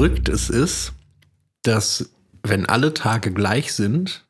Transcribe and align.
verrückt 0.00 0.30
es 0.30 0.48
ist, 0.48 0.94
dass 1.62 2.08
wenn 2.42 2.64
alle 2.64 2.94
Tage 2.94 3.32
gleich 3.32 3.74
sind, 3.74 4.24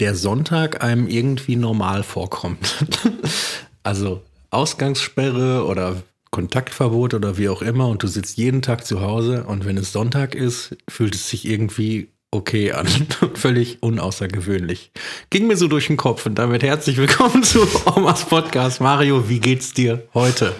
der 0.00 0.14
Sonntag 0.14 0.82
einem 0.82 1.08
irgendwie 1.08 1.56
normal 1.56 2.04
vorkommt. 2.04 2.86
also 3.82 4.22
Ausgangssperre 4.48 5.66
oder 5.66 6.02
Kontaktverbot 6.30 7.12
oder 7.12 7.36
wie 7.36 7.50
auch 7.50 7.60
immer 7.60 7.88
und 7.88 8.02
du 8.02 8.06
sitzt 8.06 8.38
jeden 8.38 8.62
Tag 8.62 8.86
zu 8.86 9.02
Hause 9.02 9.44
und 9.44 9.66
wenn 9.66 9.76
es 9.76 9.92
Sonntag 9.92 10.34
ist, 10.34 10.74
fühlt 10.88 11.14
es 11.14 11.28
sich 11.28 11.46
irgendwie 11.46 12.08
okay 12.30 12.72
an. 12.72 12.88
Völlig 13.34 13.82
unaußergewöhnlich. 13.82 14.90
Ging 15.28 15.48
mir 15.48 15.58
so 15.58 15.68
durch 15.68 15.88
den 15.88 15.98
Kopf 15.98 16.24
und 16.24 16.36
damit 16.36 16.62
herzlich 16.62 16.96
willkommen 16.96 17.42
zu 17.42 17.68
Omas 17.84 18.24
Podcast. 18.24 18.80
Mario, 18.80 19.28
wie 19.28 19.40
geht's 19.40 19.74
dir 19.74 20.08
heute? 20.14 20.54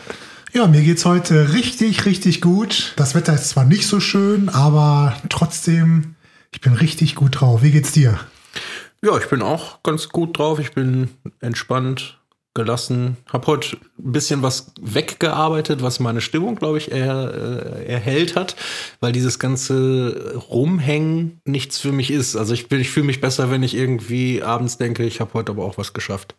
Ja, 0.52 0.66
mir 0.66 0.82
geht's 0.82 1.04
heute 1.04 1.52
richtig, 1.52 2.06
richtig 2.06 2.40
gut. 2.40 2.92
Das 2.96 3.14
Wetter 3.14 3.34
ist 3.34 3.50
zwar 3.50 3.64
nicht 3.64 3.86
so 3.86 4.00
schön, 4.00 4.48
aber 4.48 5.16
trotzdem, 5.28 6.16
ich 6.50 6.60
bin 6.60 6.72
richtig 6.72 7.14
gut 7.14 7.40
drauf. 7.40 7.62
Wie 7.62 7.70
geht's 7.70 7.92
dir? 7.92 8.18
Ja, 9.00 9.16
ich 9.16 9.28
bin 9.28 9.42
auch 9.42 9.80
ganz 9.84 10.08
gut 10.08 10.36
drauf. 10.36 10.58
Ich 10.58 10.72
bin 10.72 11.08
entspannt, 11.40 12.18
gelassen. 12.54 13.16
Hab 13.32 13.46
heute 13.46 13.76
ein 13.76 14.12
bisschen 14.12 14.42
was 14.42 14.72
weggearbeitet, 14.80 15.82
was 15.82 16.00
meine 16.00 16.20
Stimmung, 16.20 16.56
glaube 16.56 16.78
ich, 16.78 16.90
er, 16.90 17.32
äh, 17.32 17.84
erhellt 17.86 18.34
hat, 18.34 18.56
weil 18.98 19.12
dieses 19.12 19.38
ganze 19.38 20.34
Rumhängen 20.50 21.40
nichts 21.44 21.78
für 21.78 21.92
mich 21.92 22.10
ist. 22.10 22.34
Also 22.34 22.54
ich, 22.54 22.70
ich 22.72 22.90
fühle 22.90 23.06
mich 23.06 23.20
besser, 23.20 23.52
wenn 23.52 23.62
ich 23.62 23.76
irgendwie 23.76 24.42
abends 24.42 24.78
denke, 24.78 25.04
ich 25.04 25.20
habe 25.20 25.34
heute 25.34 25.52
aber 25.52 25.64
auch 25.64 25.78
was 25.78 25.92
geschafft. 25.92 26.34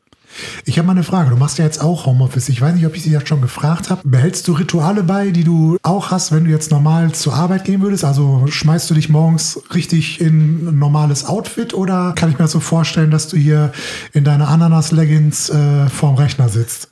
Ich 0.66 0.78
habe 0.78 0.88
mal 0.88 0.94
eine 0.94 1.04
Frage. 1.04 1.30
Du 1.30 1.36
machst 1.36 1.58
ja 1.58 1.66
jetzt 1.66 1.82
auch 1.82 2.06
Homeoffice. 2.06 2.50
Ich 2.50 2.62
weiß 2.62 2.76
nicht, 2.76 2.86
ob 2.86 2.96
ich 2.96 3.04
sie 3.04 3.12
jetzt 3.12 3.28
schon 3.28 3.42
gefragt 3.42 3.90
habe. 3.90 4.02
Behältst 4.04 4.48
du 4.48 4.54
Rituale 4.54 5.04
bei, 5.04 5.32
die 5.32 5.44
du 5.44 5.78
auch 5.84 6.12
hast, 6.12 6.32
wenn 6.32 6.46
du 6.46 6.50
jetzt 6.50 6.72
normal 6.72 7.12
zur 7.12 7.34
Arbeit 7.34 7.66
gehen 7.66 7.82
würdest? 7.82 8.04
Also 8.04 8.46
schmeißt 8.48 8.90
du 8.90 8.94
dich 8.94 9.10
morgens 9.10 9.60
richtig 9.74 10.22
in 10.22 10.68
ein 10.68 10.80
normales 10.80 11.26
Outfit 11.26 11.74
oder 11.74 12.14
kann 12.16 12.30
ich 12.30 12.38
mir 12.38 12.46
das 12.46 12.52
so 12.52 12.60
vorstellen, 12.60 13.12
dass 13.12 13.28
du 13.28 13.38
hier 13.38 13.72
in 14.14 14.24
deiner 14.24 14.48
Ananas-Leggings 14.50 15.50
äh, 15.50 15.90
vorm 15.90 16.16
Rechner 16.16 16.50
sitzt? 16.50 16.90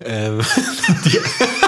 Ähm, 0.00 0.40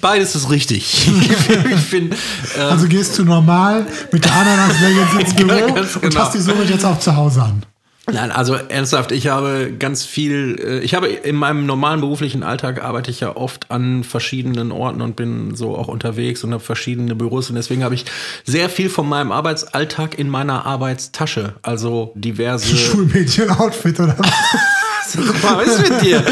Beides 0.00 0.34
ist 0.34 0.50
richtig. 0.50 1.08
ich 1.70 1.76
find, 1.76 2.14
ähm, 2.14 2.62
also 2.68 2.88
gehst 2.88 3.16
du 3.18 3.24
normal 3.24 3.86
mit 4.10 4.24
der 4.24 4.32
Ananas-Leggings 4.34 5.14
ins 5.20 5.34
Büro 5.36 5.66
genau. 5.66 5.86
und 6.02 6.18
hast 6.18 6.34
die 6.34 6.40
somit 6.40 6.68
jetzt 6.68 6.84
auch 6.84 6.98
zu 6.98 7.14
Hause 7.14 7.42
an. 7.42 7.62
Nein, 8.10 8.30
also 8.30 8.54
ernsthaft, 8.54 9.12
ich 9.12 9.28
habe 9.28 9.74
ganz 9.78 10.04
viel, 10.04 10.58
äh, 10.64 10.78
ich 10.80 10.94
habe 10.94 11.08
in 11.08 11.36
meinem 11.36 11.66
normalen 11.66 12.00
beruflichen 12.00 12.42
Alltag 12.42 12.82
arbeite 12.82 13.10
ich 13.10 13.20
ja 13.20 13.36
oft 13.36 13.70
an 13.70 14.02
verschiedenen 14.02 14.72
Orten 14.72 15.02
und 15.02 15.14
bin 15.14 15.54
so 15.54 15.76
auch 15.76 15.88
unterwegs 15.88 16.42
und 16.42 16.52
habe 16.52 16.62
verschiedene 16.62 17.14
Büros 17.14 17.50
und 17.50 17.56
deswegen 17.56 17.84
habe 17.84 17.94
ich 17.94 18.06
sehr 18.44 18.70
viel 18.70 18.88
von 18.88 19.08
meinem 19.08 19.30
Arbeitsalltag 19.30 20.18
in 20.18 20.30
meiner 20.30 20.64
Arbeitstasche, 20.64 21.54
also 21.62 22.12
diverse 22.14 22.76
Schulmädchen-Outfit 22.76 24.00
oder 24.00 24.16
was? 24.18 24.77
was 25.42 25.66
ist 25.66 25.90
mit 25.90 26.02
dir? 26.02 26.22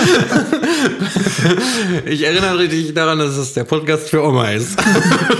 ich 2.06 2.24
erinnere 2.24 2.68
dich 2.68 2.92
daran, 2.94 3.18
dass 3.18 3.36
es 3.36 3.54
der 3.54 3.64
Podcast 3.64 4.08
für 4.10 4.22
Oma 4.22 4.50
ist. 4.50 4.78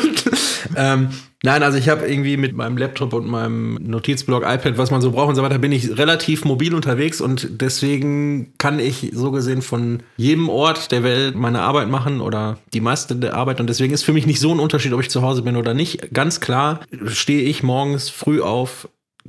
ähm, 0.77 1.09
nein, 1.43 1.63
also 1.63 1.79
ich 1.79 1.89
habe 1.89 2.07
irgendwie 2.07 2.37
mit 2.37 2.55
meinem 2.55 2.77
Laptop 2.77 3.13
und 3.13 3.27
meinem 3.27 3.75
Notizblock, 3.83 4.43
iPad, 4.43 4.79
was 4.79 4.91
man 4.91 5.01
so 5.01 5.11
braucht 5.11 5.31
und 5.31 5.35
so 5.35 5.43
weiter, 5.43 5.59
bin 5.59 5.73
ich 5.73 5.99
relativ 5.99 6.45
mobil 6.45 6.75
unterwegs 6.75 7.21
und 7.21 7.61
deswegen 7.61 8.55
kann 8.59 8.79
ich 8.79 9.11
so 9.13 9.31
gesehen 9.31 9.63
von 9.63 10.03
jedem 10.17 10.49
Ort 10.49 10.93
der 10.93 11.03
Welt 11.03 11.35
meine 11.35 11.61
Arbeit 11.61 11.89
machen 11.89 12.21
oder 12.21 12.59
die 12.73 12.81
meiste 12.81 13.17
der 13.17 13.35
Arbeit 13.35 13.61
und 13.61 13.69
deswegen 13.69 13.93
ist 13.93 14.05
für 14.05 14.13
mich 14.13 14.27
nicht 14.27 14.41
so 14.41 14.53
ein 14.53 14.61
Unterschied, 14.61 14.93
ob 14.93 15.01
ich 15.01 15.11
zu 15.11 15.23
Hause 15.23 15.43
bin 15.43 15.57
oder 15.57 15.75
nicht. 15.75 16.13
Ganz 16.13 16.41
klar 16.41 16.81
stehe 17.07 17.43
ich 17.43 17.63
morgens 17.63 18.09
früh 18.09 18.41
auf, 18.41 18.89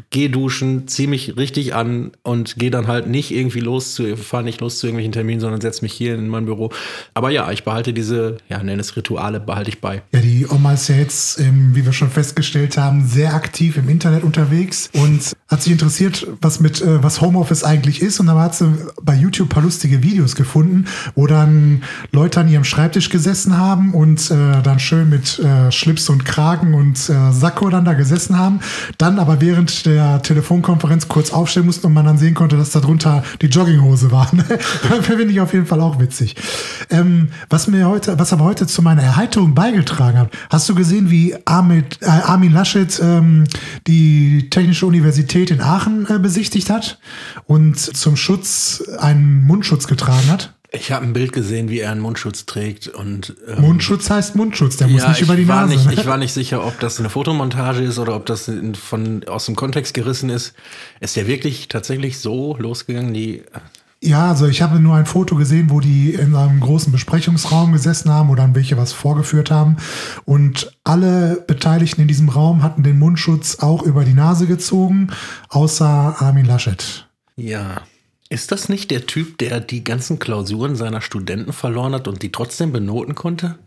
geh 0.09 0.29
duschen, 0.29 0.87
zieh 0.87 1.07
mich 1.07 1.37
richtig 1.37 1.75
an 1.75 2.11
und 2.23 2.55
geh 2.57 2.69
dann 2.69 2.87
halt 2.87 3.07
nicht 3.07 3.31
irgendwie 3.31 3.59
los 3.59 3.93
zu, 3.93 4.15
fahr 4.17 4.43
nicht 4.43 4.61
los 4.61 4.79
zu 4.79 4.87
irgendwelchen 4.87 5.11
Terminen, 5.11 5.39
sondern 5.39 5.61
setz 5.61 5.81
mich 5.81 5.93
hier 5.93 6.15
in 6.15 6.27
mein 6.27 6.45
Büro. 6.45 6.71
Aber 7.13 7.29
ja, 7.29 7.51
ich 7.51 7.63
behalte 7.63 7.93
diese, 7.93 8.37
ja, 8.49 8.61
nenn 8.61 8.79
es 8.79 8.95
Rituale, 8.95 9.39
behalte 9.39 9.69
ich 9.69 9.81
bei. 9.81 10.01
Ja, 10.13 10.19
die 10.19 10.45
Oma 10.47 10.73
ist 10.73 10.87
ja 10.87 10.95
jetzt, 10.95 11.39
ähm, 11.39 11.71
wie 11.73 11.85
wir 11.85 11.93
schon 11.93 12.09
festgestellt 12.09 12.77
haben, 12.77 13.05
sehr 13.05 13.33
aktiv 13.33 13.77
im 13.77 13.89
Internet 13.89 14.23
unterwegs 14.23 14.89
und 14.93 15.33
hat 15.47 15.61
sich 15.61 15.71
interessiert, 15.71 16.27
was 16.41 16.59
mit, 16.59 16.81
äh, 16.81 17.03
was 17.03 17.21
Homeoffice 17.21 17.63
eigentlich 17.63 18.01
ist. 18.01 18.19
Und 18.19 18.27
dann 18.27 18.37
hat 18.37 18.55
sie 18.55 18.71
bei 19.01 19.15
YouTube 19.15 19.47
ein 19.47 19.49
paar 19.49 19.63
lustige 19.63 20.03
Videos 20.03 20.35
gefunden, 20.35 20.85
wo 21.15 21.27
dann 21.27 21.83
Leute 22.11 22.39
an 22.41 22.49
ihrem 22.49 22.63
Schreibtisch 22.63 23.09
gesessen 23.09 23.57
haben 23.57 23.93
und 23.93 24.29
äh, 24.29 24.61
dann 24.61 24.79
schön 24.79 25.09
mit 25.09 25.39
äh, 25.39 25.71
Schlips 25.71 26.09
und 26.09 26.25
Kragen 26.25 26.73
und 26.73 26.97
äh, 27.09 27.31
Sakko 27.31 27.69
dann 27.69 27.85
da 27.85 27.93
gesessen 27.93 28.37
haben. 28.37 28.59
Dann 28.97 29.19
aber 29.19 29.41
während 29.41 29.85
der 29.87 30.21
Telefonkonferenz 30.21 31.07
kurz 31.07 31.31
aufstellen 31.31 31.65
mussten 31.65 31.87
und 31.87 31.93
man 31.93 32.05
dann 32.05 32.17
sehen 32.17 32.33
konnte, 32.33 32.57
dass 32.57 32.71
darunter 32.71 33.23
die 33.41 33.47
Jogginghose 33.47 34.11
war. 34.11 34.27
Finde 35.01 35.25
ich 35.25 35.39
auf 35.39 35.53
jeden 35.53 35.65
Fall 35.65 35.81
auch 35.81 35.99
witzig. 35.99 36.35
Ähm, 36.89 37.29
was 37.49 37.67
mir 37.67 37.87
heute, 37.87 38.19
was 38.19 38.33
aber 38.33 38.43
heute 38.43 38.67
zu 38.67 38.81
meiner 38.81 39.01
Erheiterung 39.01 39.55
beigetragen 39.55 40.19
hat, 40.19 40.31
hast 40.49 40.67
du 40.67 40.75
gesehen, 40.75 41.09
wie 41.09 41.35
Armin, 41.45 41.85
äh, 42.01 42.07
Armin 42.07 42.51
Laschet 42.51 42.99
ähm, 43.01 43.45
die 43.87 44.49
Technische 44.49 44.85
Universität 44.85 45.51
in 45.51 45.61
Aachen 45.61 46.05
äh, 46.09 46.19
besichtigt 46.19 46.69
hat 46.69 46.99
und 47.45 47.79
zum 47.79 48.17
Schutz 48.17 48.83
einen 48.99 49.45
Mundschutz 49.45 49.87
getragen 49.87 50.27
hat? 50.29 50.56
Ich 50.69 50.91
habe 50.91 51.05
ein 51.05 51.13
Bild 51.13 51.31
gesehen, 51.31 51.69
wie 51.69 51.79
er 51.79 51.91
einen 51.91 52.01
Mundschutz 52.01 52.45
trägt 52.45 52.89
und 52.89 53.35
ähm, 53.47 53.61
Mundschutz 53.61 54.09
heißt 54.09 54.35
Mundschutz, 54.35 54.75
der 54.75 54.87
muss 54.89 55.07
nicht 55.07 55.21
über 55.21 55.37
die 55.37 55.45
Nase. 55.45 55.73
Nicht, 55.73 55.91
ich 55.91 56.05
war 56.07 56.17
nicht 56.17 56.33
sicher, 56.33 56.65
ob 56.65 56.79
das 56.81 56.99
eine 56.99 57.09
Fotomontage 57.09 57.81
ist 57.81 57.99
oder 57.99 58.15
ob 58.15 58.25
das 58.25 58.51
von 58.73 59.23
aus 59.27 59.45
dem 59.45 59.55
Kontext 59.55 59.93
gerissen 59.93 60.29
ist. 60.29 60.53
Ist 60.99 61.15
der 61.15 61.25
wirklich 61.25 61.69
tatsächlich 61.69 62.19
so 62.19 62.57
losgegangen? 62.57 63.13
Die 63.13 63.43
ja, 64.01 64.29
also 64.29 64.45
ich 64.45 64.61
habe 64.61 64.79
nur 64.79 64.95
ein 64.95 65.07
Foto 65.07 65.35
gesehen, 65.35 65.71
wo 65.71 65.79
die 65.79 66.13
in 66.13 66.35
einem 66.35 66.59
großen 66.59 66.91
Besprechungsraum 66.91 67.71
gesessen 67.71 68.11
haben 68.11 68.29
oder 68.29 68.43
an 68.43 68.53
welche 68.53 68.77
was 68.77 68.93
vorgeführt 68.93 69.49
haben. 69.49 69.77
Und 70.23 70.77
alle 70.83 71.43
Beteiligten 71.47 72.01
in 72.01 72.07
diesem 72.07 72.29
Raum 72.29 72.61
hatten 72.61 72.83
den 72.83 72.99
Mundschutz 72.99 73.57
auch 73.59 73.81
über 73.81 74.05
die 74.05 74.13
Nase 74.13 74.45
gezogen, 74.45 75.09
außer 75.49 76.15
Armin 76.19 76.45
Laschet. 76.45 77.07
Ja. 77.37 77.81
Ist 78.29 78.51
das 78.51 78.67
nicht 78.67 78.91
der 78.91 79.05
Typ, 79.05 79.37
der 79.37 79.59
die 79.59 79.83
ganzen 79.83 80.19
Klausuren 80.19 80.75
seiner 80.75 81.01
Studenten 81.01 81.53
verloren 81.53 81.93
hat 81.93 82.07
und 82.07 82.21
die 82.21 82.31
trotzdem 82.31 82.71
benoten 82.71 83.15
konnte? 83.15 83.57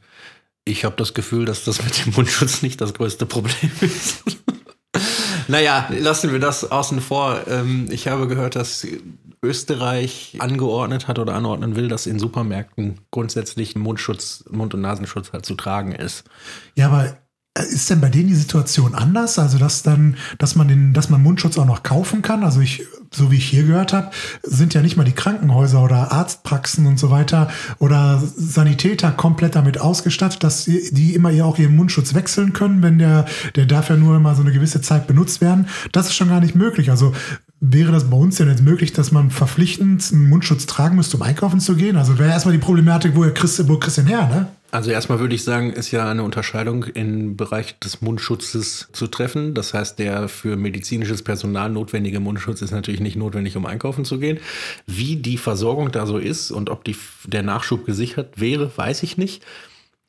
Ich 0.65 0.85
habe 0.85 0.97
das 0.97 1.15
Gefühl, 1.15 1.47
dass 1.47 1.65
das 1.65 1.83
mit 1.83 2.05
dem 2.05 2.13
Mundschutz 2.15 2.63
nicht 2.63 2.81
das 2.81 2.93
größte 2.93 3.25
Problem 3.27 3.71
ist. 3.81 4.23
naja, 5.49 5.89
lassen 5.91 6.33
wir 6.33 6.41
das 6.41 6.71
außen 6.71 7.01
vor. 7.01 7.41
Ähm, 7.49 7.89
ich 7.91 8.09
habe 8.09 8.29
gehört, 8.29 8.57
dass 8.57 8.87
Österreich 9.43 10.37
angeordnet 10.39 11.09
hat 11.09 11.19
oder 11.19 11.35
anordnen 11.35 11.75
will, 11.75 11.89
dass 11.89 12.07
in 12.07 12.19
Supermärkten 12.19 13.01
grundsätzlich 13.11 13.75
Mundschutz, 13.75 14.45
Mund- 14.51 14.75
und 14.75 14.83
Nasenschutz 14.83 15.33
halt 15.33 15.47
zu 15.47 15.55
tragen 15.55 15.93
ist. 15.93 16.25
Ja, 16.75 16.89
aber 16.89 17.17
ist 17.59 17.91
denn 17.91 18.01
bei 18.01 18.09
denen 18.09 18.29
die 18.29 18.35
Situation 18.35 18.95
anders? 18.95 19.39
Also, 19.39 19.59
dass 19.59 19.83
dann, 19.83 20.17
dass 20.39 20.55
man 20.55 20.69
den, 20.69 20.93
dass 20.93 21.11
man 21.11 21.23
Mundschutz 21.23 21.59
auch 21.59 21.67
noch 21.67 21.83
kaufen 21.83 22.23
kann? 22.23 22.45
Also 22.45 22.61
ich, 22.61 22.85
so 23.13 23.33
wie 23.33 23.39
ich 23.39 23.49
hier 23.49 23.65
gehört 23.65 23.93
habe, 23.93 24.11
sind 24.43 24.73
ja 24.73 24.83
nicht 24.83 24.97
mal 24.97 25.05
die 25.05 25.13
Krankenhäuser 25.13 25.83
oder 25.83 26.13
Arztpraxen 26.13 26.87
und 26.87 26.99
so 26.99 27.11
weiter 27.11 27.51
oder 27.81 28.23
Sanitäter 28.23 29.11
komplett 29.11 29.57
damit 29.57 29.81
ausgestattet, 29.81 30.45
dass 30.45 30.65
die 30.65 31.15
immer 31.15 31.31
ja 31.31 31.45
auch 31.45 31.59
ihren 31.59 31.75
Mundschutz 31.75 32.15
wechseln 32.15 32.53
können, 32.53 32.83
wenn 32.83 32.99
der, 32.99 33.25
der 33.57 33.67
darf 33.67 33.89
ja 33.89 33.97
nur 33.97 34.17
immer 34.17 34.37
so 34.37 34.43
eine 34.43 34.53
gewisse 34.53 34.81
Zeit 34.81 35.09
benutzt 35.09 35.41
werden. 35.41 35.69
Das 35.91 36.07
ist 36.07 36.15
schon 36.15 36.29
gar 36.29 36.41
nicht 36.41 36.55
möglich. 36.55 36.91
Also 36.91 37.13
wäre 37.61 37.93
das 37.93 38.09
bei 38.09 38.17
uns 38.17 38.37
denn 38.37 38.49
jetzt 38.49 38.63
möglich, 38.63 38.93
dass 38.93 39.13
man 39.13 39.31
verpflichtend 39.31 40.03
einen 40.13 40.29
Mundschutz 40.29 40.67
tragen 40.67 40.97
müsste, 40.97 41.19
um 41.19 41.23
einkaufen 41.23 41.61
zu 41.61 41.77
gehen? 41.77 41.97
Also 41.97 42.19
wäre 42.19 42.31
erstmal 42.31 42.55
die 42.55 42.61
Problematik, 42.61 43.15
wo 43.15 43.21
kriegst, 43.33 43.69
wo 43.69 43.79
kriegst 43.79 43.99
du 43.99 44.03
her, 44.03 44.29
ne? 44.29 44.49
Also 44.73 44.93
erstmal 44.93 45.19
würde 45.19 45.35
ich 45.35 45.43
sagen, 45.43 45.73
ist 45.73 45.91
ja 45.91 46.09
eine 46.09 46.23
Unterscheidung 46.23 46.85
im 46.85 47.37
Bereich 47.37 47.79
des 47.81 48.03
Mundschutzes 48.03 48.89
zu 48.93 49.09
treffen. 49.09 49.53
Das 49.53 49.75
heißt, 49.75 49.99
der 49.99 50.29
für 50.29 50.57
medizinisches 50.57 51.23
Personal 51.23 51.71
notwendige 51.71 52.21
Mundschutz 52.21 52.63
ist 52.63 52.71
natürlich 52.71 53.01
nicht 53.01 53.17
notwendig, 53.17 53.57
um 53.57 53.67
einkaufen 53.67 54.05
zu 54.05 54.21
gehen. 54.21 54.39
Wie 54.87 55.17
die 55.17 55.39
Versorgung 55.39 55.91
da 55.91 56.07
so 56.07 56.19
ist 56.19 56.53
und 56.53 56.71
ob 56.71 56.85
die, 56.85 56.97
der 57.27 57.43
Nachschub 57.43 57.85
gesichert 57.85 58.41
wäre, 58.41 58.71
weiß 58.75 59.03
ich 59.03 59.19
nicht. 59.19 59.43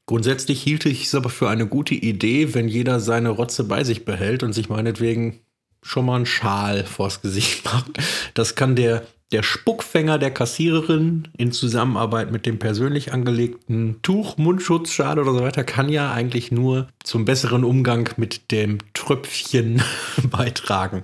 Grundsätzlich 0.06 0.62
hielt 0.62 0.86
ich 0.86 1.06
es 1.06 1.16
aber 1.16 1.30
für 1.30 1.50
eine 1.50 1.66
gute 1.66 1.96
Idee, 1.96 2.54
wenn 2.54 2.68
jeder 2.68 3.00
seine 3.00 3.30
Rotze 3.30 3.64
bei 3.64 3.84
sich 3.84 4.06
behält 4.06 4.44
und 4.44 4.54
sich 4.54 4.70
meinetwegen 4.70 5.40
schon 5.84 6.06
mal 6.06 6.18
einen 6.18 6.26
Schal 6.26 6.86
vors 6.86 7.22
Gesicht 7.22 7.66
macht. 7.66 7.92
Das 8.34 8.56
kann 8.56 8.76
der, 8.76 9.06
der 9.32 9.44
Spuckfänger 9.44 10.20
der 10.20 10.32
Kassiererin 10.32 11.28
in 11.38 11.52
Zusammenarbeit 11.52 12.32
mit 12.32 12.46
dem 12.46 12.60
persönlich 12.60 13.14
angelegten 13.14 14.02
Tuch, 14.02 14.38
Mundschutz, 14.38 14.92
Schal 14.92 15.20
oder 15.20 15.34
so 15.34 15.42
weiter, 15.42 15.64
kann 15.64 15.90
ja 15.90 16.12
eigentlich 16.12 16.52
nur 16.52 16.88
zum 17.04 17.26
besseren 17.26 17.64
Umgang 17.64 18.10
mit 18.18 18.52
dem 18.52 18.80
Tröpfchen 18.94 19.82
beitragen. 20.24 21.02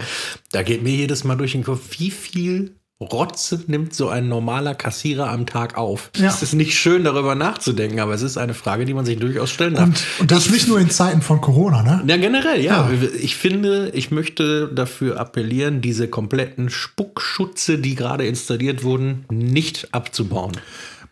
Da 0.51 0.63
geht 0.63 0.83
mir 0.83 0.95
jedes 0.95 1.23
Mal 1.23 1.35
durch 1.35 1.53
den 1.53 1.63
Kopf, 1.63 1.99
wie 1.99 2.11
viel 2.11 2.75
Rotze 2.99 3.63
nimmt 3.67 3.93
so 3.93 4.09
ein 4.09 4.27
normaler 4.27 4.73
Kassierer 4.73 5.29
am 5.29 5.45
Tag 5.45 5.77
auf. 5.77 6.09
Ja. 6.17 6.29
Es 6.29 6.41
ist 6.41 6.53
nicht 6.53 6.73
schön, 6.75 7.03
darüber 7.03 7.35
nachzudenken, 7.35 7.99
aber 7.99 8.13
es 8.15 8.23
ist 8.23 8.37
eine 8.37 8.55
Frage, 8.55 8.85
die 8.85 8.95
man 8.95 9.05
sich 9.05 9.19
durchaus 9.19 9.51
stellen 9.51 9.75
darf. 9.75 9.85
Und, 9.85 10.03
und 10.19 10.31
das 10.31 10.49
nicht 10.49 10.67
nur 10.67 10.79
in 10.79 10.89
Zeiten 10.89 11.21
von 11.21 11.39
Corona, 11.39 11.83
ne? 11.83 12.01
Ja, 12.07 12.17
generell, 12.17 12.59
ja. 12.59 12.89
Ja. 12.89 12.97
Ich 13.21 13.35
finde, 13.35 13.89
ich 13.93 14.09
möchte 14.09 14.67
dafür 14.73 15.19
appellieren, 15.19 15.81
diese 15.81 16.07
kompletten 16.07 16.71
Spuckschutze, 16.71 17.77
die 17.77 17.93
gerade 17.93 18.25
installiert 18.25 18.83
wurden, 18.83 19.25
nicht 19.29 19.89
abzubauen. 19.93 20.53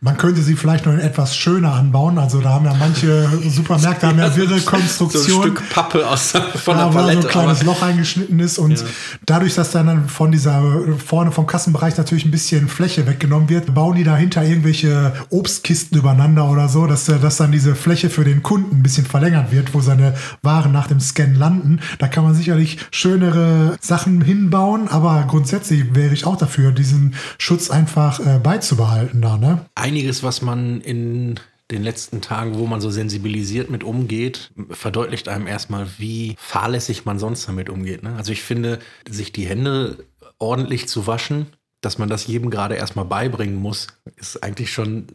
Man 0.01 0.17
könnte 0.17 0.41
sie 0.41 0.55
vielleicht 0.55 0.85
noch 0.85 0.93
etwas 0.93 1.35
schöner 1.35 1.73
anbauen. 1.73 2.19
Also 2.19 2.41
da 2.41 2.49
haben 2.49 2.65
ja 2.65 2.75
manche 2.75 3.27
Supermärkte 3.49 4.07
haben 4.07 4.19
ja 4.19 4.35
wirre 4.35 4.49
So 4.49 4.55
ein 4.55 4.65
Konstruktionen. 4.65 5.55
Stück 5.55 5.69
Pappe 5.69 6.07
aus 6.07 6.31
von 6.31 6.75
da 6.77 6.85
der 6.85 6.85
war 6.85 6.91
so 6.91 6.97
Palette. 6.99 7.19
ein 7.21 7.27
kleines 7.27 7.63
Loch 7.63 7.81
eingeschnitten 7.81 8.39
ist 8.39 8.59
und 8.59 8.83
dadurch, 9.25 9.55
dass 9.55 9.71
dann, 9.71 10.07
von 10.09 10.31
dieser 10.31 10.61
vorne 11.03 11.31
vom 11.31 11.47
Kassenbereich 11.75 11.97
natürlich 11.97 12.25
ein 12.25 12.31
bisschen 12.31 12.67
Fläche 12.67 13.05
weggenommen 13.05 13.49
wird, 13.49 13.73
bauen 13.73 13.95
die 13.95 14.03
dahinter 14.03 14.43
irgendwelche 14.43 15.13
Obstkisten 15.29 15.97
übereinander 15.97 16.49
oder 16.49 16.69
so, 16.69 16.87
dass, 16.87 17.09
äh, 17.09 17.19
dass 17.19 17.37
dann 17.37 17.51
diese 17.51 17.75
Fläche 17.75 18.09
für 18.09 18.23
den 18.23 18.43
Kunden 18.43 18.77
ein 18.77 18.83
bisschen 18.83 19.05
verlängert 19.05 19.51
wird, 19.51 19.73
wo 19.73 19.81
seine 19.81 20.15
Waren 20.41 20.71
nach 20.71 20.87
dem 20.87 20.99
Scan 20.99 21.33
landen. 21.33 21.79
Da 21.99 22.07
kann 22.07 22.23
man 22.23 22.33
sicherlich 22.33 22.77
schönere 22.91 23.77
Sachen 23.81 24.21
hinbauen, 24.21 24.87
aber 24.87 25.25
grundsätzlich 25.27 25.93
wäre 25.93 26.13
ich 26.13 26.25
auch 26.25 26.37
dafür, 26.37 26.71
diesen 26.71 27.15
Schutz 27.37 27.69
einfach 27.69 28.19
äh, 28.19 28.39
beizubehalten 28.39 29.21
da, 29.21 29.37
ne? 29.37 29.65
Einiges, 29.75 30.23
was 30.23 30.41
man 30.41 30.81
in 30.81 31.39
den 31.71 31.83
letzten 31.83 32.21
Tagen, 32.21 32.57
wo 32.57 32.67
man 32.67 32.79
so 32.79 32.91
sensibilisiert 32.91 33.69
mit 33.69 33.83
umgeht, 33.83 34.51
verdeutlicht 34.69 35.27
einem 35.27 35.47
erstmal, 35.47 35.87
wie 35.97 36.35
fahrlässig 36.37 37.05
man 37.05 37.17
sonst 37.17 37.47
damit 37.47 37.69
umgeht. 37.69 38.03
Ne? 38.03 38.13
Also 38.15 38.31
ich 38.31 38.43
finde, 38.43 38.77
sich 39.09 39.31
die 39.31 39.47
Hände 39.47 40.05
ordentlich 40.37 40.87
zu 40.87 41.07
waschen, 41.07 41.47
dass 41.85 41.99
man 41.99 42.09
das 42.09 42.25
jedem 42.25 42.49
gerade 42.49 42.73
erstmal 42.75 43.05
beibringen 43.05 43.55
muss, 43.57 43.87
ist 44.15 44.43
eigentlich 44.43 44.73
schon, 44.73 45.05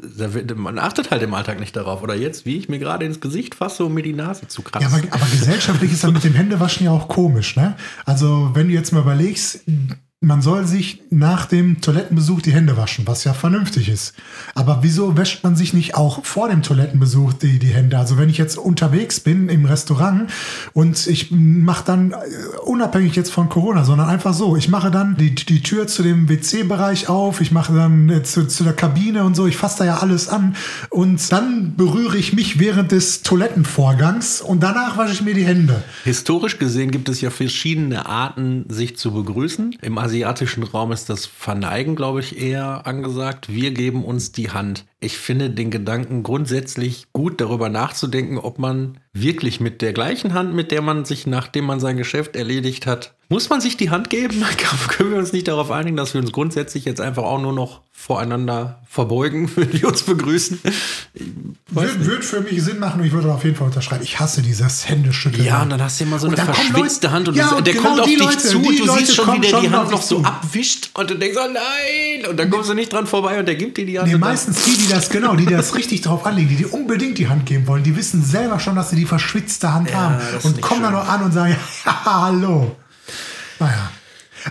man 0.55 0.78
achtet 0.78 1.11
halt 1.11 1.20
im 1.22 1.34
Alltag 1.34 1.58
nicht 1.58 1.75
darauf. 1.75 2.02
Oder 2.02 2.14
jetzt, 2.14 2.46
wie 2.46 2.56
ich 2.56 2.69
mir 2.69 2.78
gerade 2.78 3.05
ins 3.05 3.20
Gesicht 3.20 3.56
fasse, 3.56 3.84
um 3.84 3.93
mir 3.93 4.05
die 4.05 4.12
Nase 4.12 4.46
zu 4.46 4.62
kratzen. 4.62 4.88
Ja, 4.88 4.96
aber, 4.96 5.14
aber 5.14 5.31
gesellschaftlich 5.31 5.93
ist 5.93 6.05
das 6.05 6.12
mit 6.12 6.22
dem 6.22 6.34
Händewaschen 6.34 6.87
ja 6.87 6.93
auch 6.93 7.08
komisch, 7.08 7.56
ne? 7.56 7.76
Also, 8.05 8.50
wenn 8.55 8.69
du 8.69 8.75
jetzt 8.75 8.93
mal 8.93 9.00
überlegst, 9.00 9.64
man 10.22 10.43
soll 10.43 10.67
sich 10.67 11.00
nach 11.08 11.46
dem 11.46 11.81
Toilettenbesuch 11.81 12.43
die 12.43 12.52
Hände 12.52 12.76
waschen, 12.76 13.06
was 13.06 13.25
ja 13.25 13.32
vernünftig 13.32 13.88
ist. 13.88 14.12
Aber 14.55 14.81
wieso 14.82 15.17
wäscht 15.17 15.43
man 15.43 15.56
sich 15.56 15.72
nicht 15.72 15.94
auch 15.94 16.26
vor 16.26 16.50
dem 16.50 16.62
Toilettenbesuch 16.62 17.32
die, 17.32 17.58
die 17.58 17.69
Hände? 17.69 17.96
Also 17.96 18.19
wenn 18.19 18.28
ich 18.28 18.37
jetzt 18.37 18.58
unterwegs 18.58 19.20
bin 19.20 19.49
im 19.49 19.64
Restaurant 19.64 20.31
und 20.75 21.06
ich 21.06 21.31
mache 21.31 21.87
dann, 21.87 22.12
äh, 22.12 22.17
unabhängig 22.67 23.17
jetzt 23.17 23.32
von 23.32 23.49
Corona, 23.49 23.82
sondern 23.84 24.11
einfach 24.11 24.34
so, 24.34 24.56
ich 24.56 24.69
mache 24.69 24.90
dann 24.90 25.17
die, 25.17 25.34
die 25.34 25.62
Tür 25.62 25.87
zu 25.87 26.02
dem 26.02 26.28
WC-Bereich 26.28 27.08
auf, 27.08 27.40
ich 27.40 27.50
mache 27.50 27.72
dann 27.72 28.11
äh, 28.11 28.22
zu, 28.22 28.46
zu 28.46 28.62
der 28.62 28.75
Kabine 28.75 29.25
und 29.25 29.34
so, 29.34 29.46
ich 29.46 29.56
fasse 29.56 29.78
da 29.78 29.84
ja 29.87 29.96
alles 30.00 30.28
an 30.28 30.55
und 30.90 31.32
dann 31.32 31.76
berühre 31.76 32.19
ich 32.19 32.34
mich 32.34 32.58
während 32.58 32.93
des 32.93 33.22
Toilettenvorgangs 33.22 34.43
und 34.43 34.62
danach 34.62 34.99
wasche 34.99 35.14
ich 35.14 35.22
mir 35.22 35.32
die 35.32 35.46
Hände. 35.46 35.82
Historisch 36.05 36.58
gesehen 36.58 36.90
gibt 36.90 37.08
es 37.08 37.22
ja 37.22 37.31
verschiedene 37.31 38.05
Arten, 38.05 38.67
sich 38.69 38.99
zu 38.99 39.12
begrüßen. 39.12 39.76
Im 39.81 39.96
asiatischen 40.10 40.64
Raum 40.64 40.90
ist 40.90 41.08
das 41.08 41.24
Verneigen, 41.24 41.94
glaube 41.94 42.18
ich, 42.18 42.36
eher 42.36 42.84
angesagt. 42.84 43.48
Wir 43.48 43.70
geben 43.70 44.04
uns 44.04 44.32
die 44.32 44.50
Hand. 44.50 44.84
Ich 45.02 45.17
finde 45.17 45.49
den 45.49 45.70
Gedanken 45.70 46.23
grundsätzlich 46.23 47.06
gut, 47.14 47.41
darüber 47.41 47.70
nachzudenken, 47.70 48.37
ob 48.37 48.58
man 48.58 48.99
wirklich 49.14 49.58
mit 49.58 49.81
der 49.81 49.93
gleichen 49.94 50.35
Hand, 50.35 50.55
mit 50.55 50.70
der 50.70 50.82
man 50.82 51.05
sich, 51.06 51.26
nachdem 51.26 51.64
man 51.64 51.81
sein 51.81 51.97
Geschäft 51.97 52.37
erledigt 52.37 52.87
hat, 52.87 53.14
muss 53.31 53.49
man 53.49 53.61
sich 53.61 53.76
die 53.76 53.91
Hand 53.91 54.11
geben? 54.11 54.44
Können 54.88 55.12
wir 55.12 55.19
uns 55.19 55.32
nicht 55.32 55.47
darauf 55.49 55.70
einigen, 55.70 55.97
dass 55.97 56.14
wir 56.14 56.20
uns 56.20 56.32
grundsätzlich 56.32 56.85
jetzt 56.85 57.00
einfach 57.00 57.23
auch 57.23 57.41
nur 57.41 57.52
noch 57.52 57.81
voreinander 57.93 58.82
verbeugen, 58.88 59.49
wenn 59.56 59.73
wir 59.73 59.88
uns 59.88 60.02
begrüßen? 60.02 60.61
Würde 61.69 62.06
würd 62.06 62.25
für 62.25 62.41
mich 62.41 62.62
Sinn 62.62 62.79
machen 62.81 63.00
und 63.00 63.06
ich 63.06 63.12
würde 63.12 63.32
auf 63.32 63.44
jeden 63.44 63.55
Fall 63.56 63.69
unterschreiben. 63.69 64.03
Ich 64.03 64.19
hasse 64.19 64.43
dieses 64.43 64.88
Händeschütteln. 64.88 65.44
Ja, 65.44 65.62
und 65.62 65.70
dann 65.70 65.81
hast 65.82 66.00
du 66.00 66.05
immer 66.05 66.19
so 66.19 66.26
eine 66.26 66.37
Und 66.37 66.43
verschwitzte 66.43 67.06
Leute- 67.06 67.11
Hand 67.12 67.29
und 67.29 67.35
Ja, 67.37 67.50
du- 67.50 67.56
und 67.56 67.67
der 67.67 67.75
genau 67.75 67.88
kommt 67.88 68.00
auf 68.00 68.06
dich 68.06 68.19
Leute, 68.19 68.38
zu 68.38 68.58
und 68.58 68.79
du 68.79 68.85
Leute 68.85 68.99
siehst 69.06 69.14
schon, 69.17 69.32
wie 69.35 69.41
der 69.41 69.61
die 69.61 69.70
Hand 69.70 69.91
noch 69.93 70.03
so 70.03 70.19
abwischt 70.23 70.91
und 70.94 71.11
du 71.11 71.14
denkst, 71.17 71.38
oh 71.41 71.49
nein! 71.53 72.29
Und 72.31 72.37
dann 72.37 72.50
kommst 72.50 72.69
du 72.70 72.75
nicht 72.75 72.93
dran 72.93 73.06
vorbei 73.06 73.38
und 73.38 73.46
der 73.46 73.55
gibt 73.55 73.76
dir 73.79 73.87
die 73.87 73.99
Hand. 73.99 74.11
Nee, 74.11 74.19
meistens 74.19 74.64
die, 74.64 74.76
die 74.76 74.89
das 74.90 75.08
genau, 75.10 75.34
die 75.37 75.46
das 75.46 75.75
richtig 75.75 76.02
drauf 76.02 76.26
anlegen, 76.26 76.48
die 76.48 76.56
dir 76.56 76.72
unbedingt 76.75 77.19
die 77.19 77.28
Hand 77.28 77.46
geben 77.46 77.66
wollen, 77.66 77.82
die 77.82 77.96
wissen 77.96 78.22
selber 78.25 78.60
schon, 78.60 78.76
dass 78.76 78.90
sie 78.90 78.96
die 78.96 79.06
verschwitzte 79.06 79.72
Hand 79.72 79.90
Ja, 79.90 79.96
haben 79.96 80.16
und 80.42 80.60
kommen 80.60 80.82
dann 80.82 80.92
schön. 80.92 81.00
noch 81.00 81.08
an 81.08 81.22
und 81.22 81.32
sagen, 81.32 81.56
ja, 81.87 82.00
hallo. 82.04 82.76
Naja. 83.58 83.90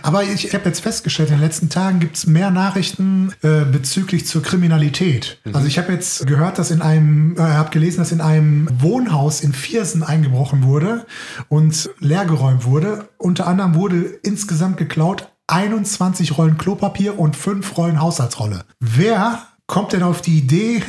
Aber 0.02 0.22
ich, 0.22 0.54
habe 0.54 0.66
jetzt 0.66 0.80
festgestellt, 0.80 1.30
in 1.30 1.36
den 1.36 1.42
letzten 1.42 1.68
Tagen 1.68 1.98
gibt 1.98 2.16
es 2.16 2.26
mehr 2.26 2.50
Nachrichten 2.52 3.32
äh, 3.42 3.64
bezüglich 3.64 4.24
zur 4.24 4.40
Kriminalität. 4.40 5.38
Also 5.52 5.66
ich 5.66 5.78
habe 5.78 5.92
jetzt 5.92 6.28
gehört, 6.28 6.58
dass 6.58 6.70
in 6.70 6.80
einem, 6.80 7.36
äh, 7.36 7.40
habe 7.40 7.70
gelesen, 7.70 7.98
dass 7.98 8.12
in 8.12 8.20
einem 8.20 8.68
Wohnhaus 8.80 9.40
in 9.40 9.52
Viersen 9.52 10.04
eingebrochen 10.04 10.62
wurde 10.62 11.06
und 11.48 11.90
leergeräumt 11.98 12.64
wurde. 12.64 13.08
Unter 13.18 13.48
anderem 13.48 13.74
wurde 13.74 13.96
insgesamt 14.22 14.76
geklaut 14.76 15.28
21 15.48 16.38
Rollen 16.38 16.56
Klopapier 16.56 17.18
und 17.18 17.36
5 17.36 17.76
Rollen 17.76 18.00
Haushaltsrolle. 18.00 18.64
Wer 18.78 19.42
kommt 19.70 19.92
denn 19.92 20.02
auf 20.02 20.20
die 20.20 20.36
Idee, 20.36 20.82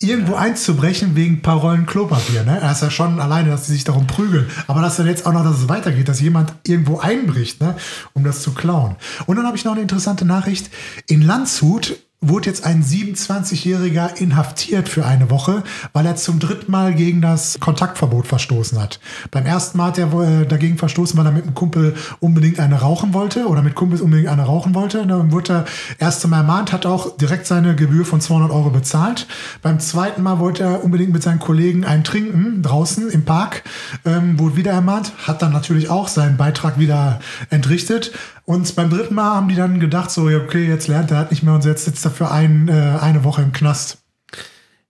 irgendwo 0.00 0.34
einzubrechen 0.34 1.14
wegen 1.14 1.36
ein 1.36 1.42
paar 1.42 1.56
Rollen 1.56 1.84
Klopapier. 1.84 2.42
Ne? 2.42 2.58
Das 2.60 2.78
ist 2.78 2.82
ja 2.82 2.90
schon 2.90 3.20
alleine, 3.20 3.50
dass 3.50 3.66
sie 3.66 3.72
sich 3.72 3.84
darum 3.84 4.06
prügeln. 4.06 4.48
Aber 4.66 4.80
dass 4.80 4.96
dann 4.96 5.06
jetzt 5.06 5.26
auch 5.26 5.32
noch, 5.32 5.44
dass 5.44 5.58
es 5.58 5.68
weitergeht, 5.68 6.08
dass 6.08 6.20
jemand 6.20 6.54
irgendwo 6.66 6.98
einbricht, 7.00 7.60
ne? 7.60 7.76
um 8.14 8.24
das 8.24 8.40
zu 8.42 8.54
klauen. 8.54 8.96
Und 9.26 9.36
dann 9.36 9.46
habe 9.46 9.56
ich 9.56 9.64
noch 9.64 9.72
eine 9.72 9.82
interessante 9.82 10.24
Nachricht. 10.24 10.70
In 11.06 11.20
Landshut 11.20 11.98
wurde 12.20 12.50
jetzt 12.50 12.64
ein 12.64 12.82
27-Jähriger 12.82 14.16
inhaftiert 14.20 14.88
für 14.88 15.06
eine 15.06 15.30
Woche, 15.30 15.62
weil 15.92 16.04
er 16.04 16.16
zum 16.16 16.40
dritten 16.40 16.70
Mal 16.70 16.92
gegen 16.94 17.22
das 17.22 17.60
Kontaktverbot 17.60 18.26
verstoßen 18.26 18.80
hat. 18.80 18.98
Beim 19.30 19.46
ersten 19.46 19.78
Mal 19.78 19.88
hat 19.88 19.98
er 19.98 20.12
äh, 20.12 20.44
dagegen 20.44 20.78
verstoßen, 20.78 21.16
weil 21.16 21.26
er 21.26 21.32
mit 21.32 21.44
einem 21.44 21.54
Kumpel 21.54 21.94
unbedingt 22.18 22.58
eine 22.58 22.80
rauchen 22.80 23.14
wollte 23.14 23.46
oder 23.46 23.62
mit 23.62 23.76
Kumpels 23.76 24.00
unbedingt 24.00 24.28
eine 24.28 24.42
rauchen 24.42 24.74
wollte. 24.74 25.06
Dann 25.06 25.30
wurde 25.30 25.52
er 25.52 25.64
erst 26.00 26.24
einmal 26.24 26.40
ermahnt, 26.40 26.72
hat 26.72 26.86
auch 26.86 27.16
direkt 27.16 27.46
seine 27.46 27.76
Gebühr 27.76 28.04
von 28.04 28.20
200 28.20 28.50
Euro 28.50 28.70
bezahlt. 28.70 29.28
Beim 29.62 29.78
zweiten 29.78 30.22
Mal 30.22 30.40
wollte 30.40 30.64
er 30.64 30.82
unbedingt 30.82 31.12
mit 31.12 31.22
seinen 31.22 31.38
Kollegen 31.38 31.84
ein 31.84 32.02
Trinken 32.02 32.62
draußen 32.64 33.10
im 33.10 33.24
Park, 33.24 33.62
ähm, 34.04 34.40
wurde 34.40 34.56
wieder 34.56 34.72
ermahnt, 34.72 35.12
hat 35.24 35.40
dann 35.40 35.52
natürlich 35.52 35.88
auch 35.88 36.08
seinen 36.08 36.36
Beitrag 36.36 36.80
wieder 36.80 37.20
entrichtet. 37.50 38.10
Und 38.48 38.74
beim 38.76 38.88
dritten 38.88 39.14
Mal 39.14 39.34
haben 39.34 39.48
die 39.48 39.56
dann 39.56 39.78
gedacht, 39.78 40.10
so, 40.10 40.30
ja, 40.30 40.38
okay, 40.38 40.66
jetzt 40.66 40.88
lernt 40.88 41.10
er 41.10 41.18
halt 41.18 41.32
nicht 41.32 41.42
mehr 41.42 41.52
und 41.52 41.66
jetzt 41.66 41.84
sitzt 41.84 42.06
er 42.06 42.10
für 42.10 42.30
ein, 42.30 42.68
äh, 42.68 42.96
eine 42.98 43.22
Woche 43.22 43.42
im 43.42 43.52
Knast. 43.52 43.98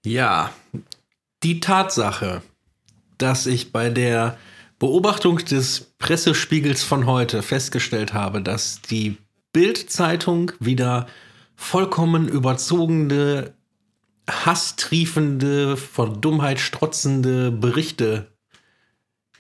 Ja, 0.07 0.53
die 1.43 1.59
Tatsache, 1.59 2.41
dass 3.19 3.47
ich 3.47 3.73
bei 3.73 3.91
der 3.91 4.39
Beobachtung 4.79 5.39
des 5.39 5.93
Pressespiegels 5.99 6.85
von 6.85 7.07
heute 7.07 7.43
festgestellt 7.43 8.15
habe, 8.15 8.43
dass 8.43 8.81
die 8.81 9.17
Bild-Zeitung 9.53 10.53
wieder 10.61 11.09
vollkommen 11.57 12.29
überzogene, 12.29 13.55
hasstriefende, 14.31 15.77
von 15.77 16.21
Dummheit 16.21 16.61
strotzende 16.61 17.51
Berichte 17.51 18.31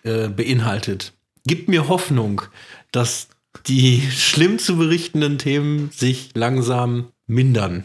äh, 0.03 0.27
beinhaltet, 0.27 1.13
gibt 1.47 1.69
mir 1.69 1.87
Hoffnung, 1.87 2.43
dass 2.91 3.29
die 3.69 4.03
schlimm 4.11 4.59
zu 4.59 4.77
berichtenden 4.77 5.39
Themen 5.39 5.91
sich 5.95 6.31
langsam 6.35 7.07
mindern. 7.27 7.85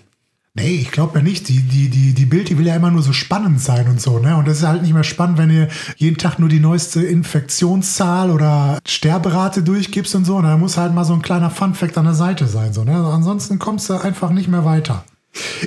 Nee, 0.56 0.76
ich 0.76 0.92
glaube 0.92 1.18
ja 1.18 1.24
nicht. 1.24 1.50
Die, 1.50 1.64
die, 1.64 1.90
die, 1.90 2.14
die 2.14 2.26
Bild, 2.26 2.50
die 2.50 2.60
will 2.60 2.68
ja 2.68 2.76
immer 2.76 2.92
nur 2.92 3.02
so 3.02 3.12
spannend 3.12 3.60
sein 3.60 3.88
und 3.88 4.00
so, 4.00 4.20
ne? 4.20 4.38
Und 4.38 4.48
das 4.48 4.60
ist 4.60 4.68
halt 4.68 4.84
nicht 4.84 4.94
mehr 4.94 5.04
spannend, 5.04 5.40
wenn 5.40 5.50
ihr 5.50 5.68
jeden 5.98 6.18
Tag 6.18 6.38
nur 6.38 6.48
die 6.48 6.60
neueste 6.60 7.02
Infektionszahl 7.02 8.30
oder 8.30 8.78
Sterberate 8.88 9.64
durchgibst 9.64 10.14
und 10.14 10.26
so. 10.26 10.36
Und 10.36 10.44
da 10.44 10.56
muss 10.56 10.78
halt 10.78 10.94
mal 10.94 11.06
so 11.06 11.14
ein 11.14 11.24
kleiner 11.24 11.50
Funfact 11.50 11.98
an 11.98 12.06
der 12.06 12.14
Seite 12.14 12.46
sein, 12.46 12.72
so, 12.72 12.84
ne? 12.84 12.94
Ansonsten 12.94 13.58
kommst 13.58 13.90
du 13.90 13.96
einfach 13.96 14.30
nicht 14.30 14.48
mehr 14.48 14.64
weiter. 14.64 15.04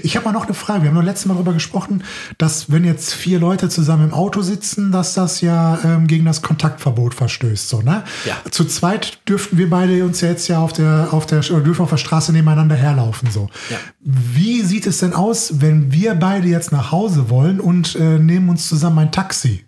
Ich 0.03 0.17
habe 0.17 0.27
mal 0.27 0.33
noch 0.33 0.45
eine 0.45 0.55
Frage. 0.55 0.83
Wir 0.83 0.91
haben 0.91 0.97
noch 0.97 1.03
letztes 1.03 1.27
Mal 1.27 1.35
darüber 1.35 1.53
gesprochen, 1.53 2.05
dass 2.39 2.71
wenn 2.71 2.85
jetzt 2.85 3.13
vier 3.15 3.41
Leute 3.41 3.69
zusammen 3.69 4.09
im 4.09 4.15
Auto 4.15 4.43
sitzen, 4.43 4.93
dass 4.93 5.15
das 5.15 5.41
ja 5.41 5.79
ähm, 5.85 6.07
gegen 6.07 6.25
das 6.25 6.43
Kontaktverbot 6.43 7.15
verstößt. 7.15 7.69
So, 7.69 7.83
ne? 7.83 8.05
Ja. 8.25 8.37
Zu 8.51 8.65
zweit 8.67 9.19
dürften 9.29 9.59
wir 9.59 9.69
beide 9.69 10.05
uns 10.05 10.21
ja 10.21 10.29
jetzt 10.29 10.47
ja 10.49 10.61
auf 10.61 10.73
der, 10.73 11.09
auf 11.11 11.27
der, 11.27 11.39
oder 11.51 11.61
dürfen 11.61 11.83
auf 11.83 11.91
der 11.91 11.97
Straße 11.97 12.33
nebeneinander 12.33 12.77
herlaufen. 12.77 13.31
So. 13.31 13.49
Ja. 13.71 13.79
Wie 14.01 14.63
sieht 14.63 14.87
es 14.87 14.99
denn 14.99 15.13
aus, 15.13 15.61
wenn 15.61 15.93
wir 15.93 16.15
beide 16.15 16.47
jetzt 16.47 16.71
nach 16.71 16.93
Hause 16.93 17.29
wollen 17.29 17.61
und 17.61 17.97
äh, 17.97 18.19
nehmen 18.19 18.49
uns 18.49 18.69
zusammen 18.69 19.01
ein 19.01 19.13
Taxi? 19.13 19.65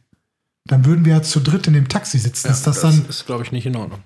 Dann 0.67 0.85
würden 0.85 1.05
wir 1.05 1.14
ja 1.14 1.23
zu 1.23 1.40
dritt 1.40 1.67
in 1.67 1.73
dem 1.73 1.88
Taxi 1.88 2.19
sitzen. 2.19 2.50
ist 2.50 2.67
das, 2.67 2.81
dann. 2.83 3.07
ist, 3.09 3.26
glaube 3.26 3.43
ich, 3.43 3.52
nicht 3.52 3.67
in 3.67 3.75
Ordnung. 3.75 4.00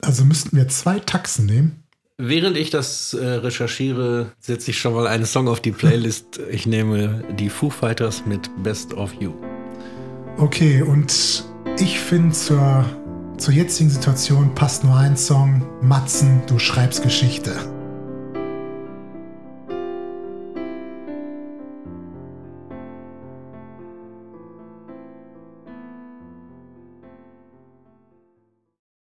Also 0.00 0.24
müssten 0.24 0.56
wir 0.56 0.68
zwei 0.68 0.98
Taxen 1.00 1.46
nehmen. 1.46 1.83
Während 2.18 2.56
ich 2.56 2.70
das 2.70 3.12
äh, 3.12 3.26
recherchiere, 3.26 4.30
setze 4.38 4.70
ich 4.70 4.78
schon 4.78 4.94
mal 4.94 5.08
einen 5.08 5.24
Song 5.24 5.48
auf 5.48 5.58
die 5.58 5.72
Playlist. 5.72 6.38
Ich 6.48 6.64
nehme 6.64 7.24
die 7.40 7.50
Foo 7.50 7.70
Fighters 7.70 8.24
mit 8.24 8.48
Best 8.62 8.94
of 8.94 9.12
You. 9.14 9.32
Okay, 10.36 10.80
und 10.82 11.44
ich 11.76 11.98
finde 11.98 12.32
zur, 12.32 12.84
zur 13.36 13.52
jetzigen 13.52 13.90
Situation 13.90 14.54
passt 14.54 14.84
nur 14.84 14.96
ein 14.96 15.16
Song. 15.16 15.66
Matzen, 15.82 16.40
du 16.46 16.60
schreibst 16.60 17.02
Geschichte. 17.02 17.56